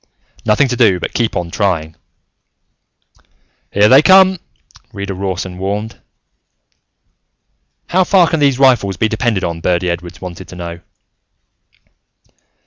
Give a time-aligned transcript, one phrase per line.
[0.45, 1.95] Nothing to do but keep on trying!
[3.71, 4.39] "Here they come!"
[4.91, 6.01] Reader Rawson warned.
[7.85, 10.79] "How far can these rifles be depended on?" Birdy Edwards wanted to know.